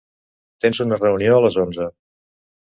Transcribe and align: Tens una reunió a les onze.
Tens 0.63 0.79
una 0.85 0.97
reunió 1.01 1.35
a 1.35 1.43
les 1.45 1.59
onze. 1.65 1.91